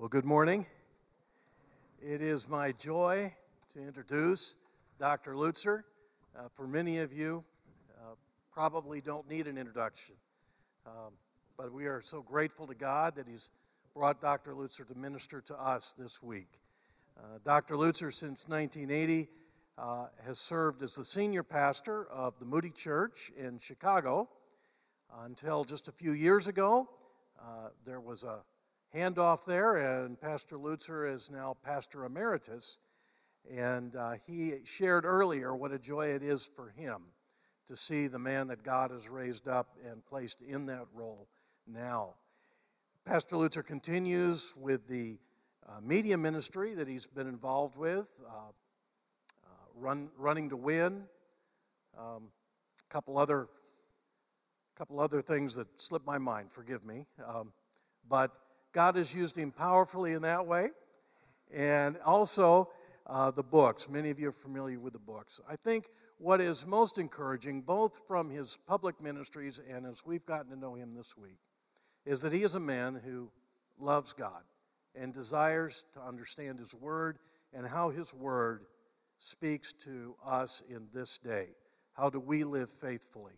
[0.00, 0.64] Well, good morning.
[2.00, 3.34] It is my joy
[3.74, 4.56] to introduce
[4.98, 5.34] Dr.
[5.34, 5.82] Lutzer.
[6.34, 7.44] Uh, for many of you,
[8.00, 8.14] uh,
[8.50, 10.14] probably don't need an introduction,
[10.86, 11.12] um,
[11.58, 13.50] but we are so grateful to God that He's
[13.92, 14.54] brought Dr.
[14.54, 16.48] Lutzer to minister to us this week.
[17.18, 17.74] Uh, Dr.
[17.74, 19.28] Lutzer, since 1980,
[19.76, 24.30] uh, has served as the senior pastor of the Moody Church in Chicago
[25.24, 26.88] until just a few years ago.
[27.38, 28.38] Uh, there was a
[28.94, 32.78] handoff there, and Pastor Lutzer is now Pastor Emeritus.
[33.50, 37.02] And uh, he shared earlier what a joy it is for him
[37.66, 41.28] to see the man that God has raised up and placed in that role
[41.66, 42.14] now.
[43.04, 45.18] Pastor Lutzer continues with the
[45.68, 51.04] uh, media ministry that he's been involved with, uh, uh run, running to win,
[51.98, 52.28] um,
[52.88, 53.48] a couple other,
[54.76, 56.52] couple other things that slipped my mind.
[56.52, 57.52] Forgive me, um,
[58.08, 58.36] but
[58.72, 60.70] God has used him powerfully in that way.
[61.52, 62.70] And also
[63.06, 63.88] uh, the books.
[63.88, 65.40] Many of you are familiar with the books.
[65.48, 65.86] I think
[66.18, 70.74] what is most encouraging, both from his public ministries and as we've gotten to know
[70.74, 71.38] him this week,
[72.06, 73.30] is that he is a man who
[73.78, 74.42] loves God
[74.94, 77.18] and desires to understand his word
[77.52, 78.66] and how his word
[79.18, 81.48] speaks to us in this day.
[81.94, 83.34] How do we live faithfully?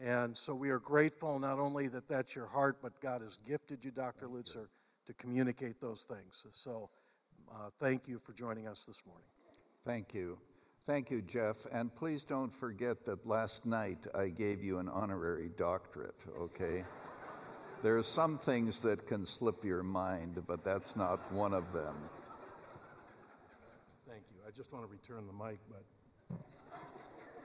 [0.00, 3.84] And so we are grateful not only that that's your heart, but God has gifted
[3.84, 4.26] you, Dr.
[4.26, 4.66] Lutzer,
[5.06, 6.46] to communicate those things.
[6.50, 6.90] So
[7.50, 9.26] uh, thank you for joining us this morning.
[9.84, 10.38] Thank you.
[10.84, 11.66] Thank you, Jeff.
[11.72, 16.84] And please don't forget that last night I gave you an honorary doctorate, okay?
[17.82, 21.94] there are some things that can slip your mind, but that's not one of them.
[24.08, 24.40] Thank you.
[24.46, 26.38] I just want to return the mic, but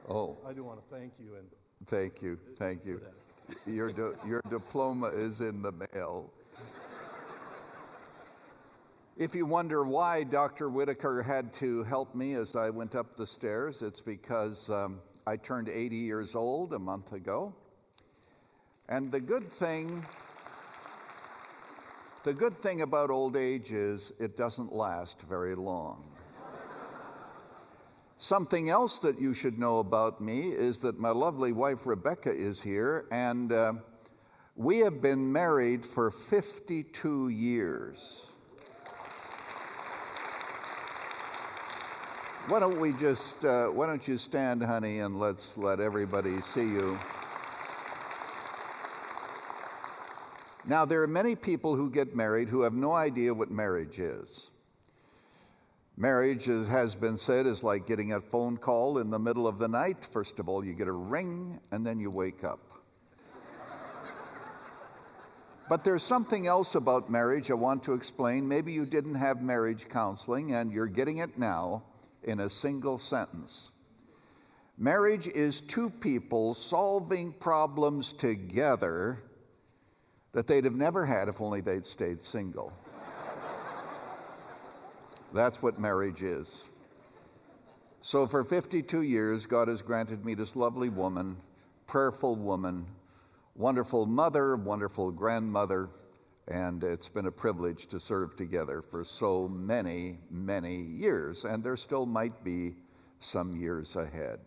[0.09, 1.47] oh, I do want to thank you and
[1.85, 2.99] Thank you, thank you.
[3.65, 3.91] Your,
[4.25, 6.33] your diploma is in the mail.
[9.15, 10.69] If you wonder why Dr.
[10.69, 15.37] Whitaker had to help me as I went up the stairs, it's because um, I
[15.37, 17.53] turned 80 years old a month ago.
[18.89, 20.05] And the good thing,
[22.23, 26.16] the good thing about old age is it doesn't last very long.
[28.19, 32.63] Something else that you should know about me is that my lovely wife Rebecca is
[32.63, 33.73] here, and uh,
[34.55, 38.33] we have been married for 52 years.
[42.47, 46.67] Why don't we just, uh, why don't you stand, honey, and let's let everybody see
[46.67, 46.97] you.
[50.65, 54.49] Now, there are many people who get married who have no idea what marriage is.
[55.99, 59.57] Marriage, as has been said, is like getting a phone call in the middle of
[59.57, 60.05] the night.
[60.05, 62.59] First of all, you get a ring and then you wake up.
[65.67, 68.47] but there's something else about marriage I want to explain.
[68.47, 71.83] Maybe you didn't have marriage counseling and you're getting it now
[72.21, 73.71] in a single sentence.
[74.77, 79.17] Marriage is two people solving problems together
[80.33, 82.71] that they'd have never had if only they'd stayed single.
[85.33, 86.71] That's what marriage is.
[88.01, 91.35] So, for 52 years, God has granted me this lovely woman,
[91.87, 92.85] prayerful woman,
[93.55, 95.89] wonderful mother, wonderful grandmother,
[96.47, 101.75] and it's been a privilege to serve together for so many, many years, and there
[101.75, 102.75] still might be
[103.19, 104.39] some years ahead.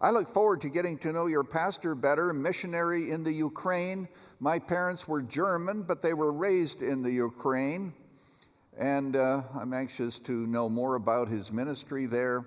[0.00, 4.06] I look forward to getting to know your pastor better, missionary in the Ukraine.
[4.38, 7.92] My parents were German, but they were raised in the Ukraine
[8.78, 12.44] and uh, I'm anxious to know more about his ministry there.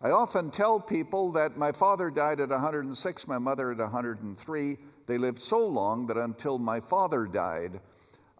[0.00, 4.76] I often tell people that my father died at 106, my mother at 103.
[5.06, 7.80] They lived so long that until my father died,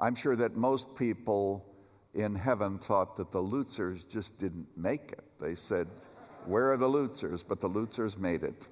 [0.00, 1.66] I'm sure that most people
[2.14, 5.24] in heaven thought that the Lutzers just didn't make it.
[5.38, 5.88] They said,
[6.46, 7.44] Where are the Lutzers?
[7.46, 8.68] But the Lutzers made it.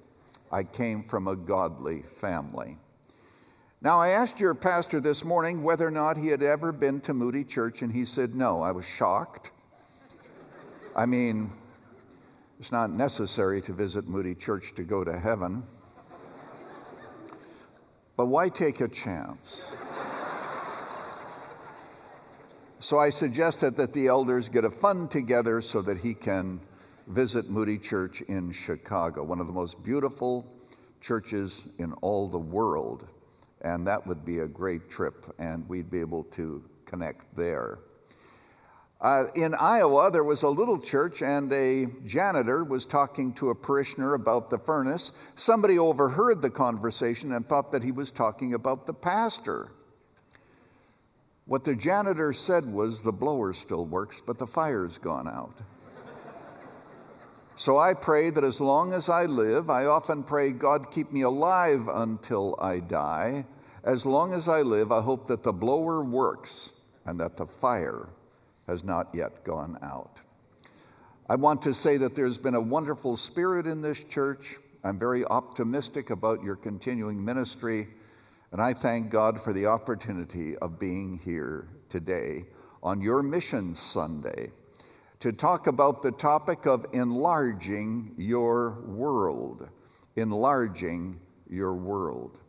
[0.51, 2.77] I came from a godly family.
[3.81, 7.13] Now, I asked your pastor this morning whether or not he had ever been to
[7.13, 8.61] Moody Church, and he said no.
[8.61, 9.51] I was shocked.
[10.97, 11.49] I mean,
[12.59, 15.63] it's not necessary to visit Moody Church to go to heaven.
[18.17, 19.77] But why take a chance?
[22.79, 26.59] So I suggested that the elders get a fund together so that he can
[27.07, 30.53] visit Moody Church in Chicago, one of the most beautiful
[30.99, 33.07] churches in all the world
[33.61, 37.79] and that would be a great trip, and we'd be able to connect there.
[39.01, 43.55] Uh, in Iowa, there was a little church, and a janitor was talking to a
[43.55, 45.17] parishioner about the furnace.
[45.35, 49.69] Somebody overheard the conversation and thought that he was talking about the pastor.
[51.45, 55.55] What the janitor said was the blower still works, but the fire's gone out.
[57.59, 61.23] So I pray that as long as I live, I often pray, God, keep me
[61.23, 63.45] alive until I die.
[63.83, 66.75] As long as I live, I hope that the blower works
[67.05, 68.07] and that the fire
[68.67, 70.21] has not yet gone out.
[71.29, 74.55] I want to say that there's been a wonderful spirit in this church.
[74.85, 77.89] I'm very optimistic about your continuing ministry,
[78.53, 82.45] and I thank God for the opportunity of being here today
[82.81, 84.53] on your Mission Sunday
[85.19, 89.67] to talk about the topic of enlarging your world.
[90.15, 91.19] Enlarging
[91.49, 92.39] your world.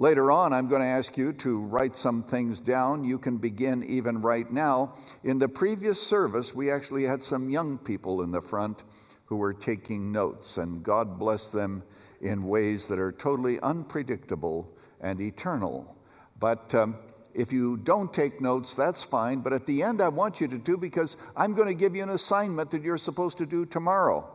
[0.00, 3.04] Later on, I'm going to ask you to write some things down.
[3.04, 4.94] You can begin even right now.
[5.24, 8.84] In the previous service, we actually had some young people in the front
[9.24, 11.82] who were taking notes, and God bless them
[12.20, 15.96] in ways that are totally unpredictable and eternal.
[16.38, 16.96] But um,
[17.34, 19.40] if you don't take notes, that's fine.
[19.40, 22.02] But at the end, I want you to do because I'm going to give you
[22.02, 24.28] an assignment that you're supposed to do tomorrow.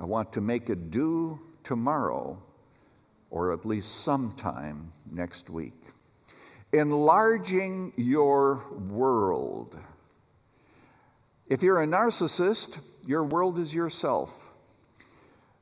[0.00, 2.42] I want to make it due tomorrow
[3.30, 5.74] or at least sometime next week.
[6.72, 9.78] Enlarging your world.
[11.46, 14.47] If you're a narcissist, your world is yourself.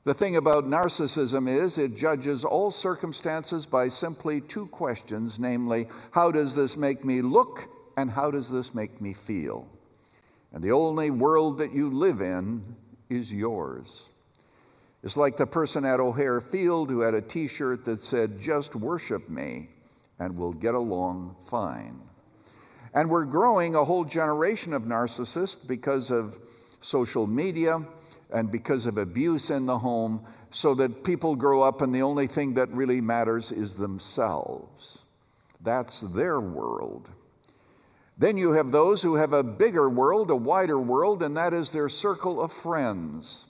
[0.07, 6.31] The thing about narcissism is it judges all circumstances by simply two questions namely, how
[6.31, 7.65] does this make me look
[7.97, 9.67] and how does this make me feel?
[10.53, 12.63] And the only world that you live in
[13.11, 14.11] is yours.
[15.03, 18.77] It's like the person at O'Hare Field who had a t shirt that said, Just
[18.77, 19.71] worship me
[20.21, 22.01] and we'll get along fine.
[22.95, 26.37] And we're growing a whole generation of narcissists because of
[26.79, 27.85] social media
[28.33, 32.27] and because of abuse in the home, so that people grow up and the only
[32.27, 35.05] thing that really matters is themselves.
[35.63, 37.11] That's their world.
[38.19, 41.71] Then you have those who have a bigger world, a wider world, and that is
[41.71, 43.49] their circle of friends.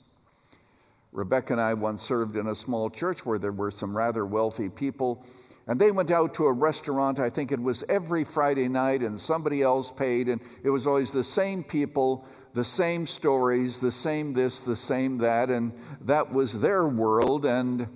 [1.12, 4.68] Rebecca and I once served in a small church where there were some rather wealthy
[4.68, 5.24] people.
[5.68, 9.18] And they went out to a restaurant, I think it was every Friday night, and
[9.18, 10.28] somebody else paid.
[10.28, 12.26] And it was always the same people,
[12.56, 15.50] the same stories, the same this, the same that.
[15.50, 17.44] And that was their world.
[17.44, 17.86] And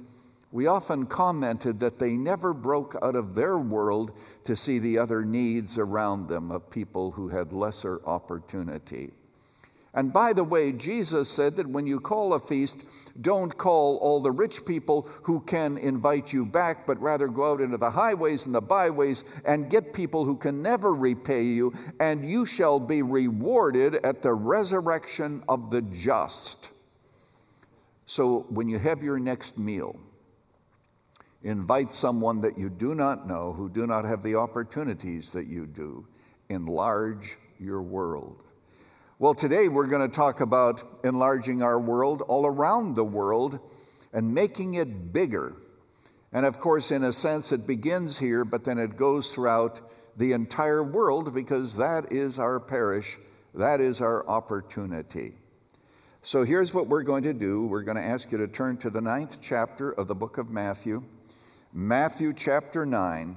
[0.53, 4.13] we often commented that they never broke out of their world
[4.45, 9.13] to see the other needs around them of people who had lesser opportunity.
[9.93, 12.85] And by the way, Jesus said that when you call a feast,
[13.23, 17.61] don't call all the rich people who can invite you back, but rather go out
[17.61, 22.25] into the highways and the byways and get people who can never repay you, and
[22.25, 26.73] you shall be rewarded at the resurrection of the just.
[28.07, 29.99] So when you have your next meal,
[31.43, 35.67] invite someone that you do not know, who do not have the opportunities that you
[35.67, 36.07] do.
[36.49, 38.45] Enlarge your world.
[39.21, 43.61] Well, today we're going to talk about enlarging our world all around the world
[44.15, 45.57] and making it bigger.
[46.33, 49.83] And of course, in a sense, it begins here, but then it goes throughout
[50.17, 53.19] the entire world because that is our parish,
[53.53, 55.35] that is our opportunity.
[56.23, 58.89] So here's what we're going to do we're going to ask you to turn to
[58.89, 61.05] the ninth chapter of the book of Matthew,
[61.75, 63.37] Matthew chapter 9.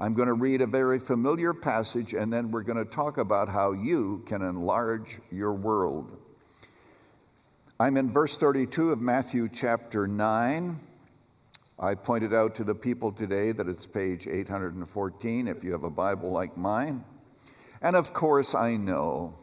[0.00, 3.48] I'm going to read a very familiar passage and then we're going to talk about
[3.48, 6.18] how you can enlarge your world.
[7.78, 10.76] I'm in verse 32 of Matthew chapter 9.
[11.78, 15.90] I pointed out to the people today that it's page 814 if you have a
[15.90, 17.04] Bible like mine.
[17.80, 19.34] And of course, I know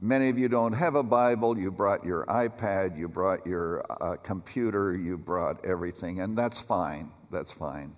[0.00, 1.56] many of you don't have a Bible.
[1.56, 7.12] You brought your iPad, you brought your uh, computer, you brought everything, and that's fine.
[7.30, 7.94] That's fine.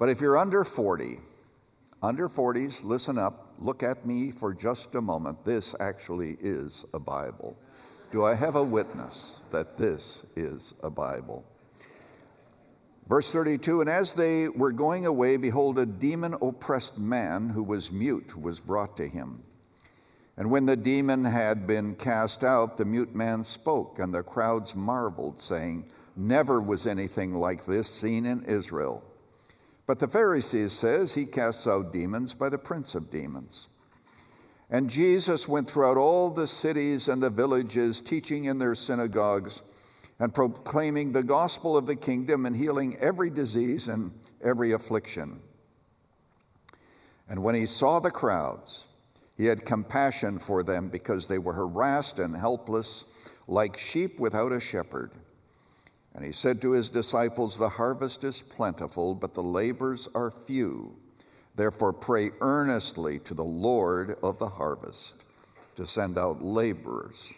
[0.00, 1.18] But if you're under 40,
[2.02, 5.44] under 40s, listen up, look at me for just a moment.
[5.44, 7.54] This actually is a Bible.
[8.10, 11.44] Do I have a witness that this is a Bible?
[13.10, 17.92] Verse 32 And as they were going away, behold, a demon oppressed man who was
[17.92, 19.42] mute was brought to him.
[20.38, 24.74] And when the demon had been cast out, the mute man spoke, and the crowds
[24.74, 25.84] marveled, saying,
[26.16, 29.04] Never was anything like this seen in Israel.
[29.90, 33.70] But the Pharisees says he casts out demons by the prince of demons.
[34.70, 39.64] And Jesus went throughout all the cities and the villages, teaching in their synagogues
[40.20, 44.12] and proclaiming the gospel of the kingdom and healing every disease and
[44.44, 45.40] every affliction.
[47.28, 48.86] And when he saw the crowds,
[49.36, 53.06] he had compassion for them because they were harassed and helpless,
[53.48, 55.10] like sheep without a shepherd.
[56.14, 60.96] And he said to his disciples, The harvest is plentiful, but the labors are few.
[61.56, 65.24] Therefore, pray earnestly to the Lord of the harvest
[65.76, 67.34] to send out laborers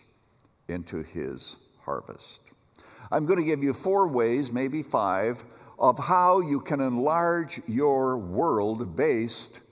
[0.69, 2.53] into his harvest.
[3.11, 5.45] I'm going to give you four ways, maybe five,
[5.79, 9.63] of how you can enlarge your world based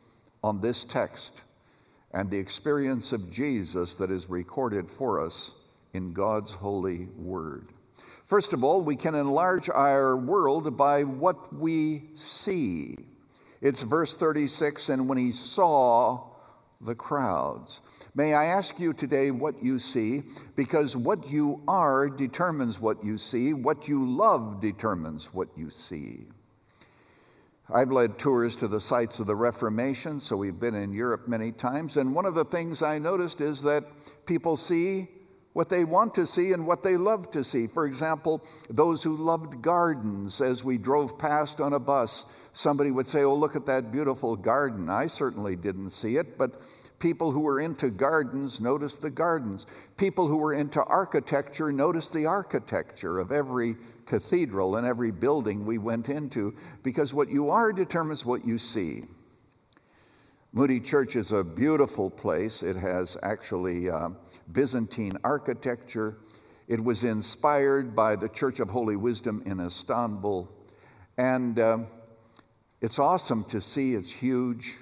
[0.42, 1.44] on this text
[2.12, 5.54] and the experience of Jesus that is recorded for us
[5.94, 7.68] in God's holy word.
[8.30, 12.94] First of all, we can enlarge our world by what we see.
[13.60, 16.28] It's verse 36 and when he saw
[16.80, 17.80] the crowds.
[18.14, 20.22] May I ask you today what you see?
[20.54, 26.20] Because what you are determines what you see, what you love determines what you see.
[27.68, 31.50] I've led tours to the sites of the Reformation, so we've been in Europe many
[31.50, 33.82] times, and one of the things I noticed is that
[34.24, 35.08] people see
[35.52, 37.66] what they want to see and what they love to see.
[37.66, 43.06] For example, those who loved gardens, as we drove past on a bus, somebody would
[43.06, 44.88] say, Oh, look at that beautiful garden.
[44.88, 46.60] I certainly didn't see it, but
[47.00, 49.66] people who were into gardens noticed the gardens.
[49.96, 53.76] People who were into architecture noticed the architecture of every
[54.06, 59.04] cathedral and every building we went into, because what you are determines what you see.
[60.52, 62.64] Moody Church is a beautiful place.
[62.64, 64.08] It has actually uh,
[64.50, 66.16] Byzantine architecture.
[66.66, 70.50] It was inspired by the Church of Holy Wisdom in Istanbul.
[71.18, 71.78] And uh,
[72.80, 74.78] it's awesome to see, it's huge.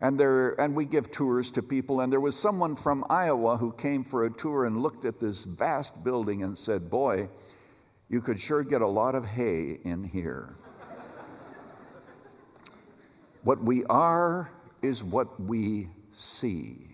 [0.00, 2.02] And, there, and we give tours to people.
[2.02, 5.44] And there was someone from Iowa who came for a tour and looked at this
[5.44, 7.28] vast building and said, Boy,
[8.08, 10.54] you could sure get a lot of hay in here.
[13.42, 14.52] what we are
[14.84, 16.90] is what we see.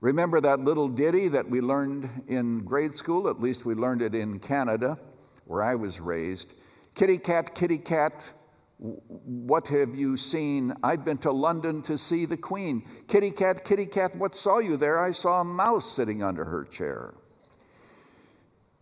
[0.00, 3.28] Remember that little ditty that we learned in grade school?
[3.28, 4.98] At least we learned it in Canada,
[5.44, 6.54] where I was raised.
[6.96, 8.32] Kitty cat, kitty cat,
[8.78, 10.74] what have you seen?
[10.82, 12.82] I've been to London to see the Queen.
[13.06, 14.98] Kitty cat, kitty cat, what saw you there?
[14.98, 17.14] I saw a mouse sitting under her chair.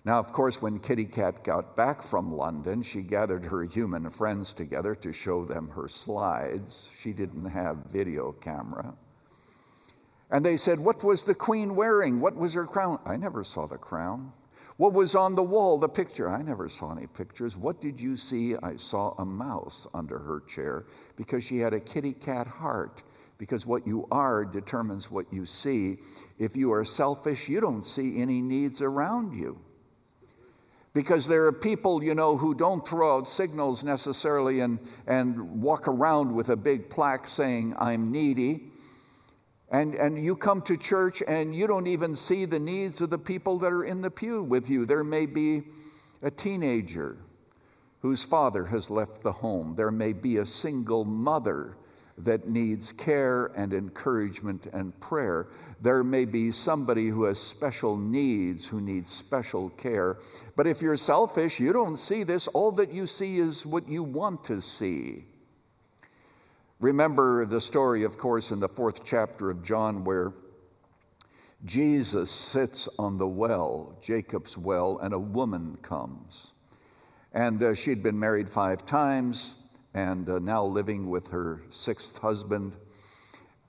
[0.05, 4.55] Now, of course, when Kitty Cat got back from London, she gathered her human friends
[4.55, 6.91] together to show them her slides.
[6.99, 8.95] She didn't have video camera.
[10.31, 12.21] And they said, What was the queen wearing?
[12.21, 12.99] What was her crown?
[13.05, 14.33] I never saw the crown.
[14.79, 16.31] What was on the wall, the picture?
[16.31, 17.55] I never saw any pictures.
[17.55, 18.57] What did you see?
[18.63, 23.03] I saw a mouse under her chair because she had a kitty cat heart.
[23.37, 25.99] Because what you are determines what you see.
[26.39, 29.59] If you are selfish, you don't see any needs around you.
[30.93, 35.87] Because there are people, you know, who don't throw out signals necessarily and, and walk
[35.87, 38.71] around with a big plaque saying, I'm needy.
[39.71, 43.19] And, and you come to church and you don't even see the needs of the
[43.19, 44.85] people that are in the pew with you.
[44.85, 45.63] There may be
[46.23, 47.17] a teenager
[48.01, 51.77] whose father has left the home, there may be a single mother
[52.25, 55.49] that needs care and encouragement and prayer.
[55.81, 60.19] There may be somebody who has special needs, who needs special care.
[60.57, 62.49] But if you're selfish, you don't see this.
[62.49, 65.25] All that you see is what you want to see.
[66.81, 70.33] Remember the story, of course, in the fourth chapter of John, where
[71.65, 76.55] Jesus sits on the well, Jacob's well, and a woman comes.
[77.33, 79.60] And uh, she'd been married five times
[79.95, 82.77] and uh, now living with her sixth husband.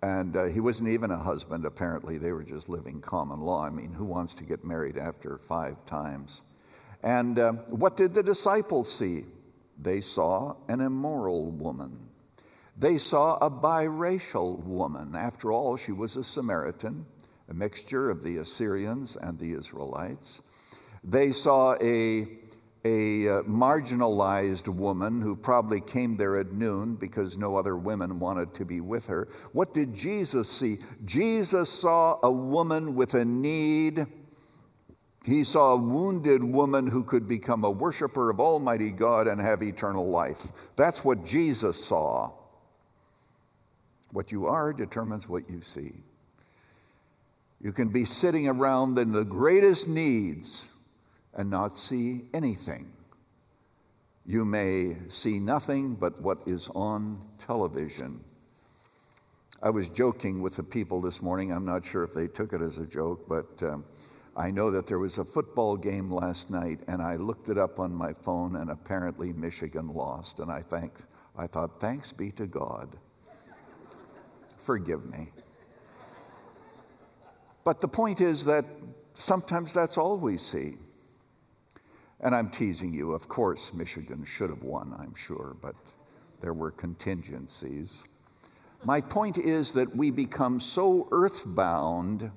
[0.03, 2.17] And uh, he wasn't even a husband, apparently.
[2.17, 3.63] They were just living common law.
[3.65, 6.43] I mean, who wants to get married after five times?
[7.03, 9.25] And uh, what did the disciples see?
[9.79, 12.07] They saw an immoral woman.
[12.77, 15.15] They saw a biracial woman.
[15.15, 17.05] After all, she was a Samaritan,
[17.49, 20.43] a mixture of the Assyrians and the Israelites.
[21.03, 22.27] They saw a,
[22.83, 28.53] a uh, marginalized woman who probably came there at noon because no other women wanted
[28.55, 29.27] to be with her.
[29.53, 30.79] What did Jesus see?
[31.05, 34.07] Jesus saw a woman with a need.
[35.23, 39.61] He saw a wounded woman who could become a worshiper of Almighty God and have
[39.61, 40.47] eternal life.
[40.75, 42.31] That's what Jesus saw.
[44.11, 45.93] What you are determines what you see.
[47.61, 50.70] You can be sitting around in the greatest needs
[51.35, 52.91] and not see anything.
[54.25, 58.23] You may see nothing but what is on television.
[59.63, 61.51] I was joking with the people this morning.
[61.51, 63.85] I'm not sure if they took it as a joke, but um,
[64.35, 67.79] I know that there was a football game last night, and I looked it up
[67.79, 70.39] on my phone, and apparently Michigan lost.
[70.39, 70.93] And I, thank,
[71.37, 72.97] I thought, thanks be to God
[74.61, 75.27] forgive me.
[77.63, 78.65] But the point is that
[79.13, 80.75] sometimes that's all we see.
[82.21, 83.13] And I'm teasing you.
[83.13, 85.75] Of course, Michigan should have won, I'm sure, but
[86.39, 88.07] there were contingencies.
[88.83, 92.31] My point is that we become so earthbound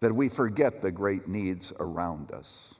[0.00, 2.78] that we forget the great needs around us.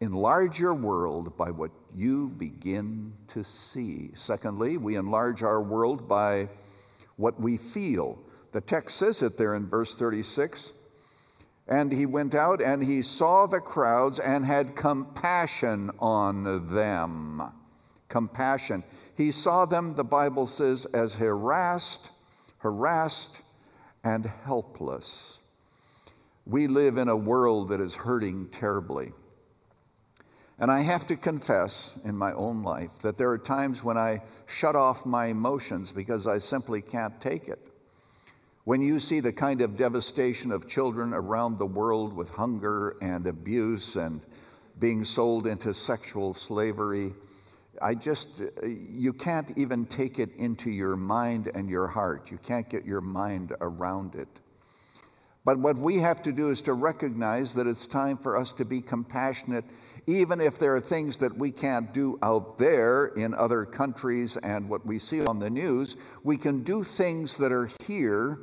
[0.00, 4.10] Enlarge your world by what you begin to see.
[4.14, 6.48] Secondly, we enlarge our world by
[7.16, 8.18] what we feel.
[8.52, 10.74] The text says it there in verse 36.
[11.66, 17.42] And he went out and he saw the crowds and had compassion on them.
[18.08, 18.84] Compassion.
[19.16, 22.10] He saw them, the Bible says, as harassed,
[22.58, 23.42] harassed,
[24.02, 25.40] and helpless.
[26.46, 29.12] We live in a world that is hurting terribly.
[30.58, 34.22] And I have to confess in my own life that there are times when I
[34.46, 37.58] shut off my emotions because I simply can't take it.
[38.64, 43.26] When you see the kind of devastation of children around the world with hunger and
[43.26, 44.24] abuse and
[44.78, 47.12] being sold into sexual slavery,
[47.82, 52.30] I just, you can't even take it into your mind and your heart.
[52.30, 54.40] You can't get your mind around it.
[55.44, 58.64] But what we have to do is to recognize that it's time for us to
[58.64, 59.66] be compassionate,
[60.06, 64.70] even if there are things that we can't do out there in other countries and
[64.70, 65.98] what we see on the news.
[66.22, 68.38] We can do things that are here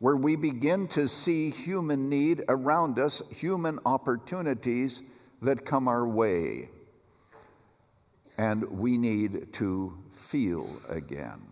[0.00, 6.70] where we begin to see human need around us, human opportunities that come our way.
[8.38, 11.42] And we need to feel again.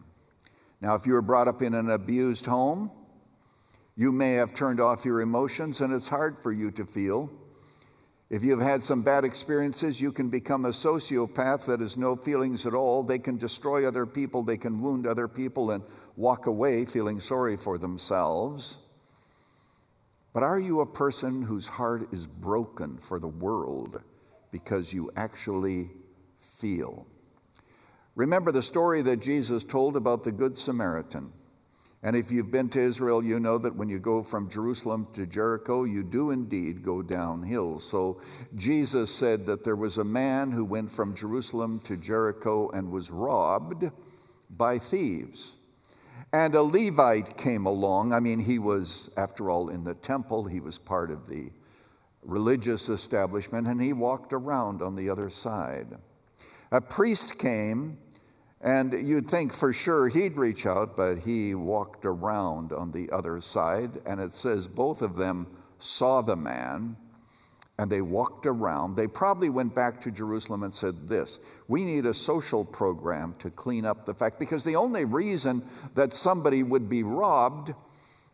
[0.81, 2.91] Now, if you were brought up in an abused home,
[3.97, 7.31] you may have turned off your emotions and it's hard for you to feel.
[8.31, 12.67] If you've had some bad experiences, you can become a sociopath that has no feelings
[12.67, 13.03] at all.
[13.03, 15.83] They can destroy other people, they can wound other people, and
[16.17, 18.87] walk away feeling sorry for themselves.
[20.35, 24.03] But are you a person whose heart is broken for the world
[24.51, 25.91] because you actually
[26.39, 27.07] feel?
[28.15, 31.33] Remember the story that Jesus told about the Good Samaritan.
[32.03, 35.27] And if you've been to Israel, you know that when you go from Jerusalem to
[35.27, 37.81] Jericho, you do indeed go downhill.
[37.81, 38.21] So
[38.55, 43.11] Jesus said that there was a man who went from Jerusalem to Jericho and was
[43.11, 43.91] robbed
[44.51, 45.57] by thieves.
[46.33, 48.13] And a Levite came along.
[48.13, 51.51] I mean, he was, after all, in the temple, he was part of the
[52.23, 55.89] religious establishment, and he walked around on the other side.
[56.71, 57.97] A priest came
[58.61, 63.41] and you'd think for sure he'd reach out, but he walked around on the other
[63.41, 63.91] side.
[64.05, 65.47] And it says both of them
[65.79, 66.97] saw the man
[67.79, 68.97] and they walked around.
[68.97, 73.51] They probably went back to Jerusalem and said, This, we need a social program to
[73.51, 75.63] clean up the fact, because the only reason
[75.95, 77.73] that somebody would be robbed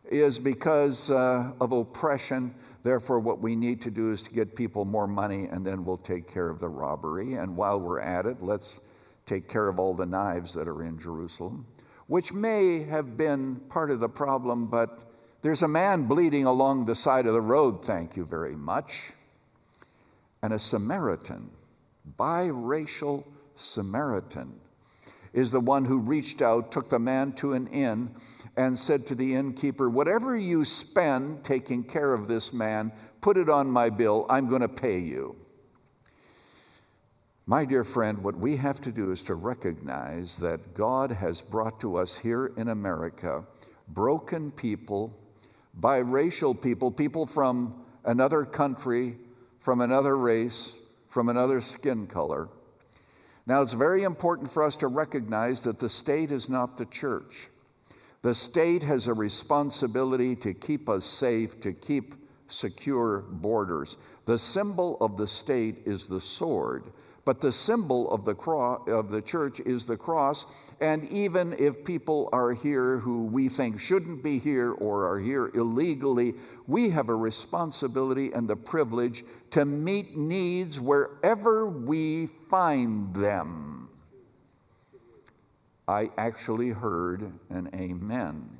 [0.09, 2.55] is because uh, of oppression.
[2.81, 5.97] Therefore, what we need to do is to get people more money, and then we'll
[5.97, 7.33] take care of the robbery.
[7.33, 8.81] And while we're at it, let's
[9.25, 11.65] take care of all the knives that are in Jerusalem,
[12.07, 15.05] which may have been part of the problem, but
[15.41, 19.11] there's a man bleeding along the side of the road, thank you very much,
[20.41, 21.49] and a Samaritan,
[22.17, 24.59] biracial Samaritan,
[25.33, 28.09] is the one who reached out, took the man to an inn,
[28.55, 33.49] and said to the innkeeper, Whatever you spend taking care of this man, put it
[33.49, 35.35] on my bill, I'm going to pay you.
[37.47, 41.79] My dear friend, what we have to do is to recognize that God has brought
[41.81, 43.45] to us here in America
[43.89, 45.15] broken people,
[45.79, 49.15] biracial people, people from another country,
[49.59, 52.49] from another race, from another skin color.
[53.45, 57.49] Now, it's very important for us to recognize that the state is not the church.
[58.23, 62.15] The state has a responsibility to keep us safe, to keep
[62.47, 63.97] secure borders.
[64.25, 66.85] The symbol of the state is the sword.
[67.25, 70.75] But the symbol of the, cross, of the church is the cross.
[70.79, 75.49] And even if people are here who we think shouldn't be here or are here
[75.55, 76.35] illegally,
[76.67, 83.89] we have a responsibility and the privilege to meet needs wherever we find them.
[85.87, 88.55] I actually heard an amen.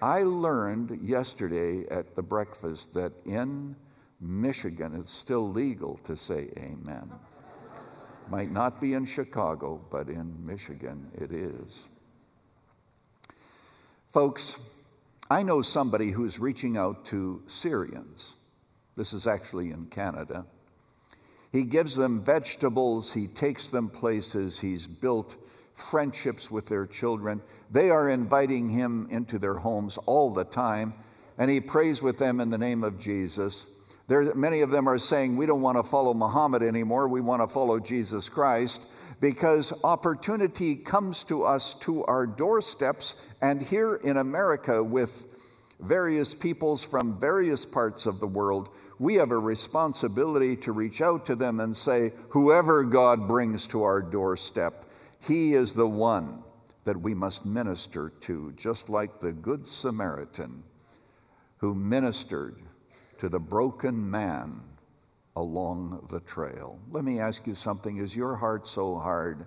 [0.00, 3.76] I learned yesterday at the breakfast that in
[4.20, 7.10] Michigan it's still legal to say amen.
[8.28, 11.88] Might not be in Chicago, but in Michigan it is.
[14.08, 14.70] Folks,
[15.30, 18.36] I know somebody who's reaching out to Syrians.
[18.96, 20.46] This is actually in Canada.
[21.52, 25.36] He gives them vegetables, he takes them places, he's built
[25.74, 27.40] friendships with their children.
[27.70, 30.94] They are inviting him into their homes all the time,
[31.38, 33.75] and he prays with them in the name of Jesus.
[34.08, 37.08] There, many of them are saying, We don't want to follow Muhammad anymore.
[37.08, 38.92] We want to follow Jesus Christ.
[39.18, 43.26] because opportunity comes to us to our doorsteps.
[43.40, 45.26] And here in America, with
[45.80, 51.26] various peoples from various parts of the world, we have a responsibility to reach out
[51.26, 54.84] to them and say, Whoever God brings to our doorstep,
[55.20, 56.42] He is the one
[56.84, 60.62] that we must minister to, just like the Good Samaritan
[61.58, 62.62] who ministered
[63.18, 64.60] to the broken man
[65.36, 66.78] along the trail.
[66.90, 69.46] Let me ask you something Is your heart so hard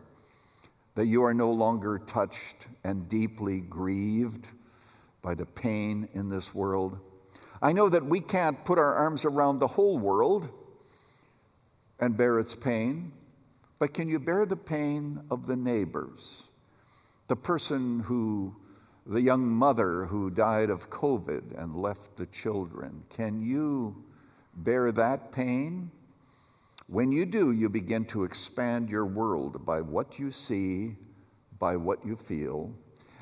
[0.96, 4.50] that you are no longer touched and deeply grieved
[5.22, 7.00] by the pain in this world?
[7.62, 10.50] I know that we can't put our arms around the whole world
[12.00, 13.12] and bear its pain,
[13.80, 16.52] but can you bear the pain of the neighbors?
[17.28, 18.56] The person who,
[19.10, 24.06] the young mother who died of COVID and left the children, can you
[24.58, 25.90] bear that pain?
[26.88, 30.96] When you do, you begin to expand your world by what you see,
[31.58, 32.72] by what you feel,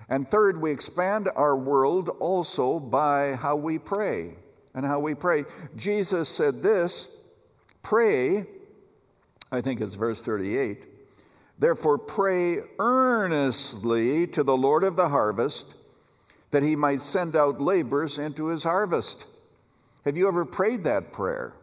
[0.10, 4.36] and third, we expand our world also by how we pray
[4.74, 5.44] and how we pray.
[5.76, 7.24] Jesus said this
[7.82, 8.46] pray,
[9.52, 10.88] I think it's verse 38.
[11.60, 15.77] Therefore, pray earnestly to the Lord of the harvest
[16.52, 19.28] that he might send out laborers into his harvest.
[20.06, 21.54] Have you ever prayed that prayer?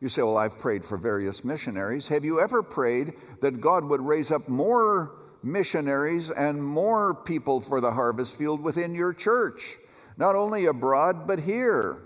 [0.00, 2.08] You say, Well, I've prayed for various missionaries.
[2.08, 7.80] Have you ever prayed that God would raise up more missionaries and more people for
[7.80, 9.76] the harvest field within your church,
[10.16, 11.98] not only abroad, but here.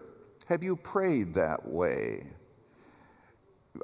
[0.48, 2.26] Have you prayed that way?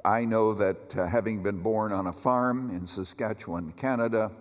[0.05, 4.31] I know that uh, having been born on a farm in Saskatchewan, Canada,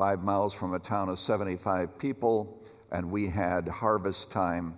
[0.00, 2.58] five miles from a town of 75 people,
[2.90, 4.72] and we had harvest time.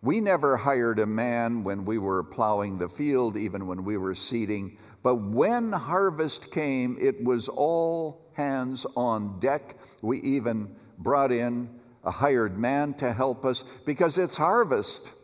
[0.00, 4.14] We never hired a man when we were plowing the field, even when we were
[4.14, 4.78] seeding.
[5.02, 9.74] But when harvest came, it was all hands on deck.
[10.02, 11.68] We even brought in
[12.04, 15.16] a hired man to help us because it's harvest.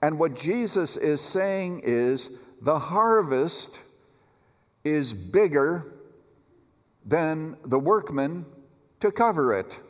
[0.00, 3.82] And what Jesus is saying is the harvest
[4.84, 5.97] is bigger
[7.08, 8.46] than the workmen
[9.00, 9.80] to cover it.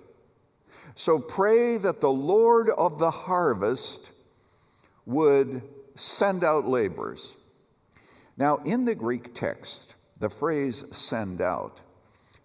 [0.95, 4.13] So pray that the Lord of the harvest
[5.05, 5.63] would
[5.95, 7.37] send out laborers.
[8.37, 11.83] Now, in the Greek text, the phrase send out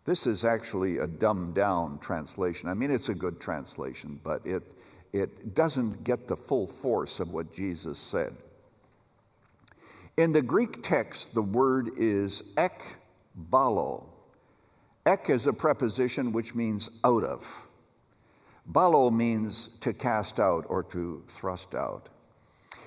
[0.05, 2.69] this is actually a dumbed down translation.
[2.69, 4.63] I mean, it's a good translation, but it,
[5.13, 8.33] it doesn't get the full force of what Jesus said.
[10.17, 14.03] In the Greek text, the word is ekbalo.
[15.05, 17.67] Ek is a preposition which means out of.
[18.71, 22.09] Balo means to cast out or to thrust out.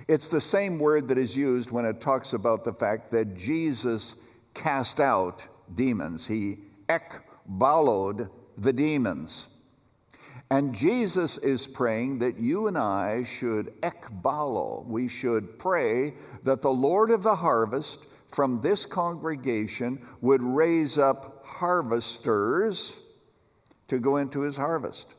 [0.08, 4.28] It's the same word that is used when it talks about the fact that Jesus
[4.54, 6.26] cast out demons.
[6.26, 9.52] He ekbaloed the demons.
[10.50, 16.72] And Jesus is praying that you and I should ekbalo, we should pray that the
[16.72, 23.06] Lord of the harvest from this congregation would raise up harvesters
[23.88, 25.14] to go into his harvest.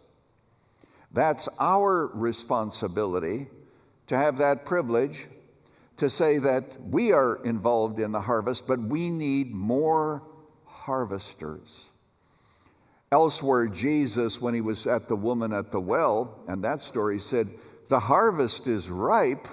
[1.12, 3.47] That's our responsibility
[4.08, 5.28] to have that privilege
[5.97, 10.21] to say that we are involved in the harvest, but we need more
[10.65, 11.91] harvesters.
[13.12, 17.47] Elsewhere, Jesus, when he was at the woman at the well, and that story said,
[17.89, 19.47] The harvest is ripe,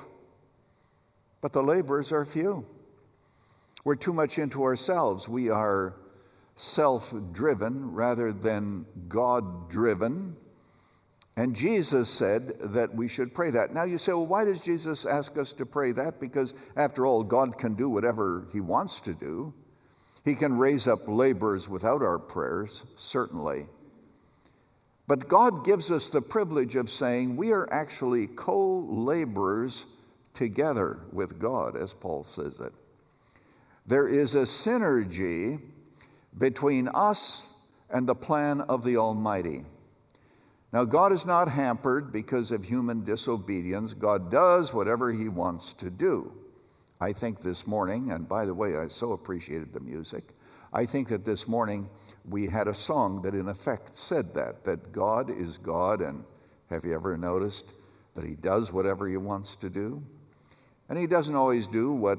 [1.41, 2.67] but the laborers are few.
[3.85, 5.29] We're too much into ourselves.
[5.29, 5.95] We are
[6.57, 10.37] self driven rather than God driven.
[11.37, 13.75] And Jesus said that we should pray that.
[13.75, 16.21] Now you say, well, why does Jesus ask us to pray that?
[16.21, 19.53] Because after all, God can do whatever he wants to do.
[20.25, 23.67] He can raise up laborers without our prayers, certainly.
[25.07, 29.87] But God gives us the privilege of saying we are actually co laborers
[30.33, 32.73] together with God, as Paul says it.
[33.87, 35.61] There is a synergy
[36.39, 37.59] between us
[37.91, 39.65] and the plan of the Almighty.
[40.73, 43.95] Now, God is not hampered because of human disobedience.
[43.95, 46.33] God does whatever He wants to do.
[47.01, 50.25] I think this morning, and by the way, I so appreciated the music.
[50.73, 51.89] I think that this morning
[52.29, 56.25] we had a song that in effect said that, that God is God, and
[56.71, 57.75] have you ever noticed
[58.17, 60.03] that He does whatever He wants to do?
[60.89, 62.19] And He doesn't always do what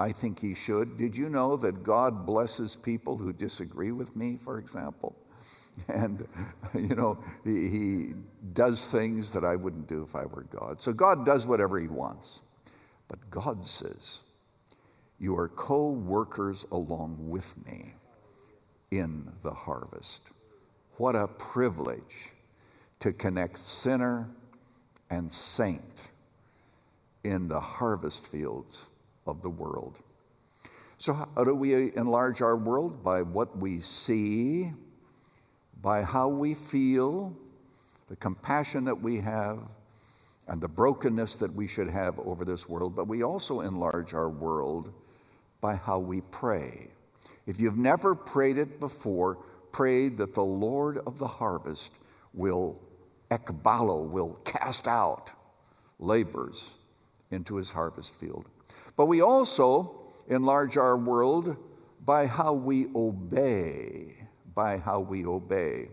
[0.00, 0.96] I think He should.
[0.96, 5.14] Did you know that God blesses people who disagree with me, for example?
[5.88, 6.26] And,
[6.74, 8.14] you know, he, he
[8.52, 10.80] does things that I wouldn't do if I were God.
[10.80, 12.42] So God does whatever He wants.
[13.08, 14.24] But God says,
[15.18, 17.94] You are co workers along with me
[18.90, 20.32] in the harvest.
[20.96, 22.32] What a privilege
[22.98, 24.28] to connect sinner
[25.10, 26.10] and saint
[27.24, 28.90] in the harvest fields
[29.30, 30.00] of the world.
[30.98, 33.02] So, how do we enlarge our world?
[33.02, 34.70] By what we see,
[35.80, 37.34] by how we feel,
[38.08, 39.60] the compassion that we have,
[40.48, 42.94] and the brokenness that we should have over this world.
[42.94, 44.92] But we also enlarge our world
[45.60, 46.88] by how we pray.
[47.46, 49.38] If you've never prayed it before,
[49.72, 51.94] pray that the Lord of the harvest
[52.34, 52.80] will
[53.30, 55.32] ekbalo, will cast out
[55.98, 56.76] labors
[57.30, 58.48] into his harvest field.
[58.96, 61.56] But we also enlarge our world
[62.04, 64.16] by how we obey,
[64.54, 65.88] by how we obey.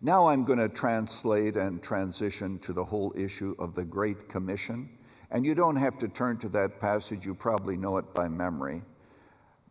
[0.00, 4.90] Now I'm going to translate and transition to the whole issue of the Great Commission.
[5.30, 8.82] And you don't have to turn to that passage, you probably know it by memory.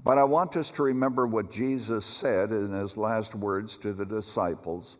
[0.03, 4.05] But I want us to remember what Jesus said in his last words to the
[4.05, 4.97] disciples,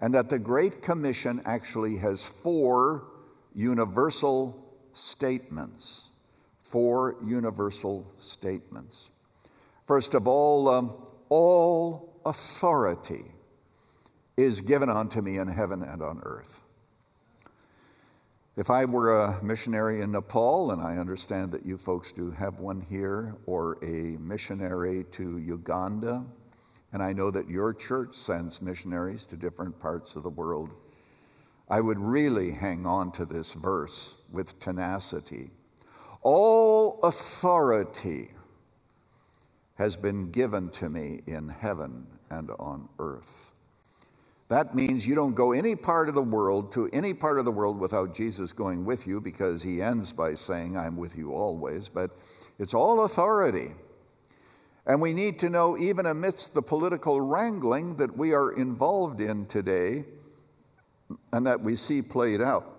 [0.00, 3.08] and that the Great Commission actually has four
[3.54, 6.11] universal statements.
[6.72, 9.10] Four universal statements.
[9.86, 10.96] First of all, um,
[11.28, 13.26] all authority
[14.38, 16.62] is given unto me in heaven and on earth.
[18.56, 22.60] If I were a missionary in Nepal, and I understand that you folks do have
[22.60, 26.24] one here, or a missionary to Uganda,
[26.94, 30.74] and I know that your church sends missionaries to different parts of the world,
[31.68, 35.50] I would really hang on to this verse with tenacity.
[36.22, 38.30] All authority
[39.74, 43.52] has been given to me in heaven and on earth.
[44.48, 47.50] That means you don't go any part of the world to any part of the
[47.50, 51.88] world without Jesus going with you because he ends by saying, I'm with you always.
[51.88, 52.10] But
[52.58, 53.70] it's all authority.
[54.86, 59.46] And we need to know, even amidst the political wrangling that we are involved in
[59.46, 60.04] today
[61.32, 62.71] and that we see played out,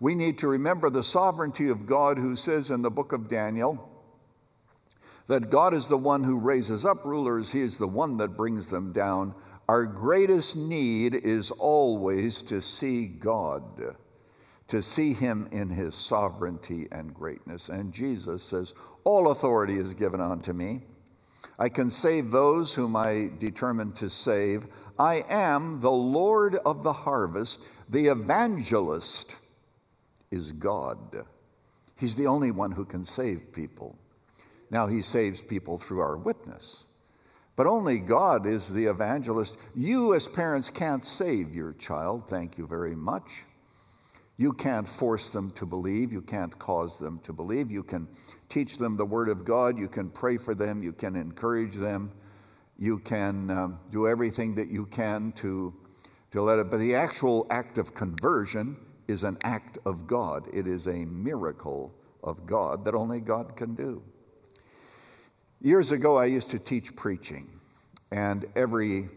[0.00, 3.84] we need to remember the sovereignty of God, who says in the book of Daniel
[5.26, 8.68] that God is the one who raises up rulers, He is the one that brings
[8.68, 9.34] them down.
[9.68, 13.62] Our greatest need is always to see God,
[14.68, 17.68] to see Him in His sovereignty and greatness.
[17.68, 20.82] And Jesus says, All authority is given unto me.
[21.58, 24.66] I can save those whom I determine to save.
[24.98, 27.66] I am the Lord of the harvest.
[27.90, 29.38] The evangelist
[30.30, 30.98] is God.
[31.96, 33.98] He's the only one who can save people.
[34.70, 36.84] Now, He saves people through our witness.
[37.56, 39.58] But only God is the evangelist.
[39.74, 42.28] You, as parents, can't save your child.
[42.28, 43.44] Thank you very much.
[44.36, 46.12] You can't force them to believe.
[46.12, 47.72] You can't cause them to believe.
[47.72, 48.06] You can
[48.48, 49.76] teach them the Word of God.
[49.76, 50.80] You can pray for them.
[50.80, 52.12] You can encourage them.
[52.78, 55.74] You can um, do everything that you can to,
[56.30, 56.70] to let it.
[56.70, 58.76] But the actual act of conversion
[59.08, 61.92] is an act of God, it is a miracle
[62.22, 64.02] of God that only God can do.
[65.60, 67.48] Years ago, I used to teach preaching,
[68.12, 69.08] and every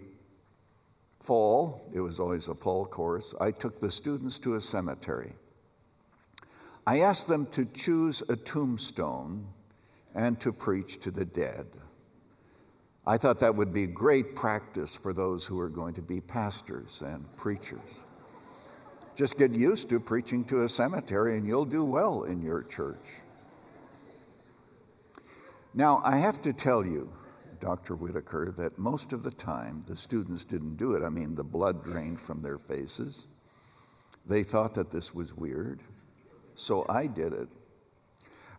[1.22, 5.34] fall, it was always a fall course, I took the students to a cemetery.
[6.88, 9.46] I asked them to choose a tombstone
[10.16, 11.68] and to preach to the dead.
[13.06, 17.04] I thought that would be great practice for those who are going to be pastors
[17.06, 18.06] and preachers.
[19.16, 23.22] Just get used to preaching to a cemetery and you'll do well in your church.
[25.74, 27.12] Now, I have to tell you,
[27.60, 27.96] Dr.
[27.96, 31.04] Whitaker, that most of the time the students didn't do it.
[31.04, 33.28] I mean, the blood drained from their faces.
[34.26, 35.82] They thought that this was weird,
[36.56, 37.48] so I did it.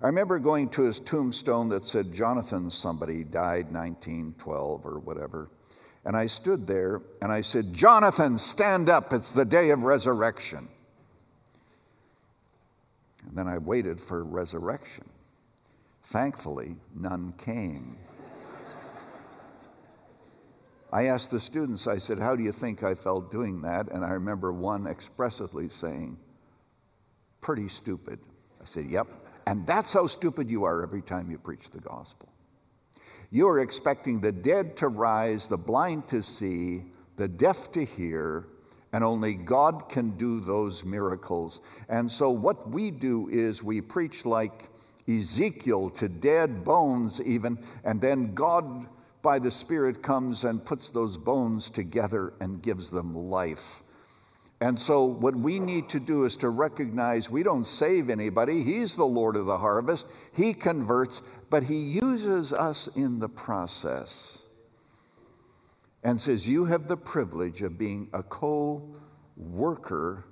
[0.00, 5.48] I remember going to his tombstone that said Jonathan somebody died 1912 or whatever.
[6.04, 9.12] And I stood there and I said, Jonathan, stand up.
[9.12, 10.68] It's the day of resurrection.
[13.26, 15.04] And then I waited for resurrection.
[16.02, 17.96] Thankfully, none came.
[20.92, 23.88] I asked the students, I said, How do you think I felt doing that?
[23.92, 26.18] And I remember one expressively saying,
[27.40, 28.18] Pretty stupid.
[28.60, 29.06] I said, Yep.
[29.46, 32.31] And that's how stupid you are every time you preach the gospel.
[33.34, 36.82] You are expecting the dead to rise, the blind to see,
[37.16, 38.46] the deaf to hear,
[38.92, 41.62] and only God can do those miracles.
[41.88, 44.68] And so, what we do is we preach like
[45.08, 48.86] Ezekiel to dead bones, even, and then God
[49.22, 53.81] by the Spirit comes and puts those bones together and gives them life.
[54.62, 58.62] And so, what we need to do is to recognize we don't save anybody.
[58.62, 60.06] He's the Lord of the harvest.
[60.36, 64.46] He converts, but He uses us in the process.
[66.04, 68.88] And says, You have the privilege of being a co
[69.36, 70.26] worker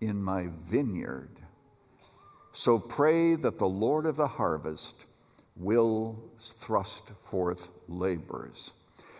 [0.00, 1.40] in my vineyard.
[2.52, 5.06] So pray that the Lord of the harvest
[5.56, 8.74] will thrust forth laborers.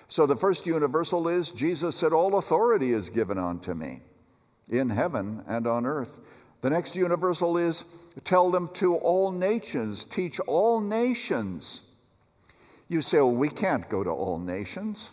[0.06, 4.02] So the first universal is Jesus said, All authority is given unto me
[4.72, 6.20] in heaven and on earth.
[6.62, 11.94] The next universal is tell them to all nations, teach all nations.
[12.88, 15.12] You say, well, we can't go to all nations.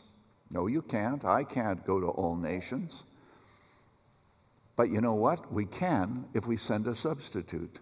[0.52, 1.26] No, you can't.
[1.26, 3.06] I can't go to all nations.
[4.76, 5.52] But you know what?
[5.52, 7.80] We can if we send a substitute.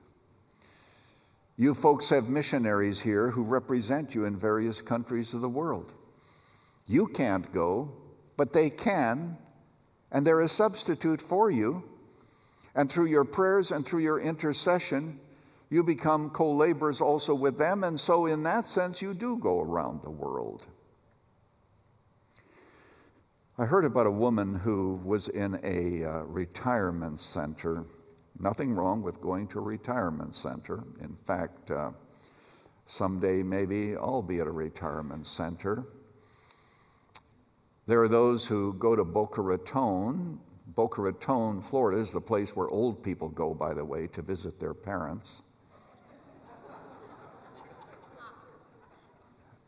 [1.57, 5.93] You folks have missionaries here who represent you in various countries of the world.
[6.85, 7.91] You can't go,
[8.37, 9.37] but they can,
[10.11, 11.83] and they're a substitute for you.
[12.75, 15.19] And through your prayers and through your intercession,
[15.69, 17.83] you become co laborers also with them.
[17.83, 20.67] And so, in that sense, you do go around the world.
[23.57, 27.85] I heard about a woman who was in a uh, retirement center
[28.39, 30.83] Nothing wrong with going to a retirement center.
[31.01, 31.91] In fact, uh,
[32.85, 35.87] someday maybe I'll be at a retirement center.
[37.87, 40.39] There are those who go to Boca Raton.
[40.75, 44.59] Boca Raton, Florida is the place where old people go, by the way, to visit
[44.59, 45.43] their parents.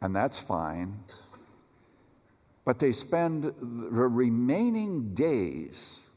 [0.02, 1.00] and that's fine.
[2.66, 3.54] But they spend the
[4.10, 6.10] remaining days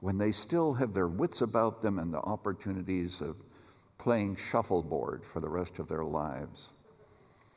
[0.00, 3.36] when they still have their wits about them and the opportunities of
[3.98, 6.72] playing shuffleboard for the rest of their lives.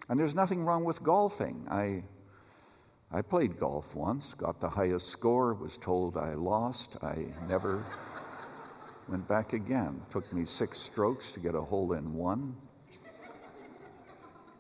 [0.10, 1.68] And there's nothing wrong with golfing.
[1.70, 2.04] I,
[3.12, 6.98] I played golf once, got the highest score, was told I lost.
[7.02, 7.84] I never
[9.08, 10.00] went back again.
[10.06, 12.56] It took me six strokes to get a hole in one.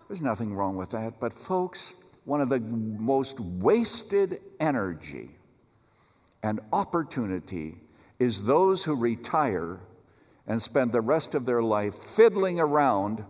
[0.07, 1.19] There's nothing wrong with that.
[1.19, 5.29] But, folks, one of the most wasted energy
[6.41, 7.77] and opportunity
[8.17, 9.79] is those who retire
[10.47, 13.23] and spend the rest of their life fiddling around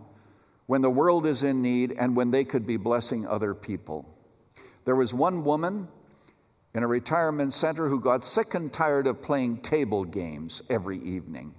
[0.64, 4.16] when the world is in need and when they could be blessing other people.
[4.84, 5.88] There was one woman
[6.74, 11.54] in a retirement center who got sick and tired of playing table games every evening.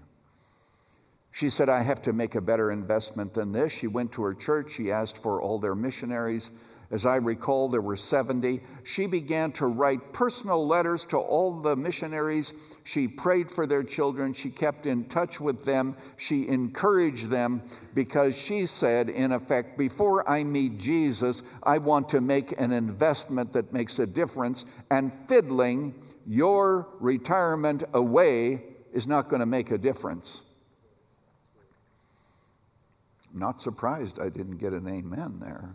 [1.31, 3.71] She said, I have to make a better investment than this.
[3.71, 6.51] She went to her church, she asked for all their missionaries
[6.91, 8.59] as I recall, there were 70.
[8.83, 12.77] She began to write personal letters to all the missionaries.
[12.83, 14.33] She prayed for their children.
[14.33, 15.95] She kept in touch with them.
[16.17, 17.61] She encouraged them
[17.93, 23.53] because she said, in effect, before I meet Jesus, I want to make an investment
[23.53, 24.65] that makes a difference.
[24.91, 25.95] And fiddling
[26.27, 30.43] your retirement away is not going to make a difference.
[33.33, 35.69] Not surprised I didn't get an amen there.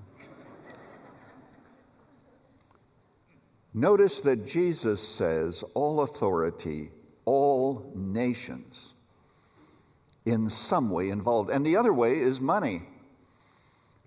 [3.77, 6.89] Notice that Jesus says, all authority,
[7.27, 8.95] all nations,
[10.25, 11.51] in some way involved.
[11.51, 12.81] And the other way is money.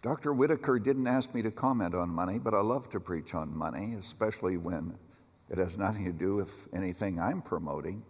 [0.01, 0.33] Dr.
[0.33, 3.93] Whitaker didn't ask me to comment on money, but I love to preach on money,
[3.93, 4.97] especially when
[5.51, 8.01] it has nothing to do with anything I'm promoting.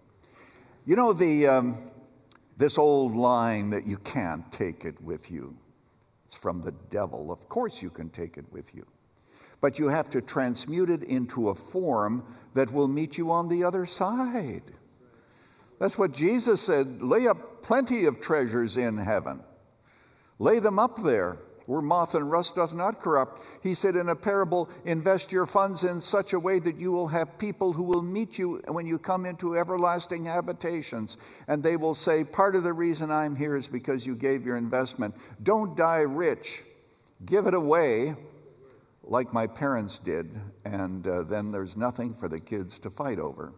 [0.85, 1.77] You know, the, um,
[2.55, 5.57] this old line that you can't take it with you,
[6.23, 7.33] it's from the devil.
[7.33, 8.85] Of course, you can take it with you
[9.61, 13.63] but you have to transmute it into a form that will meet you on the
[13.63, 14.63] other side.
[15.79, 19.41] That's what Jesus said lay up plenty of treasures in heaven,
[20.37, 21.37] lay them up there.
[21.65, 23.43] Where moth and rust doth not corrupt.
[23.61, 27.07] He said in a parable, invest your funds in such a way that you will
[27.07, 31.17] have people who will meet you when you come into everlasting habitations.
[31.47, 34.57] And they will say, Part of the reason I'm here is because you gave your
[34.57, 35.13] investment.
[35.43, 36.63] Don't die rich,
[37.27, 38.15] give it away
[39.09, 43.53] like my parents did, and uh, then there's nothing for the kids to fight over.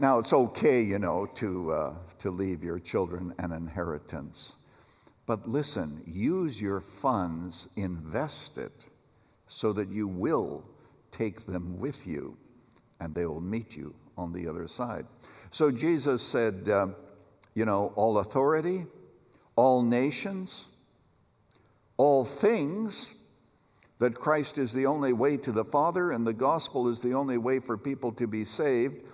[0.00, 4.58] now, it's okay, you know, to, uh, to leave your children an inheritance.
[5.26, 8.88] But listen, use your funds, invest it,
[9.48, 10.64] so that you will
[11.10, 12.36] take them with you
[13.00, 15.04] and they will meet you on the other side.
[15.50, 16.88] So Jesus said, uh,
[17.54, 18.86] you know, all authority,
[19.56, 20.68] all nations,
[21.96, 23.21] all things
[24.02, 27.38] that Christ is the only way to the Father and the gospel is the only
[27.38, 29.04] way for people to be saved.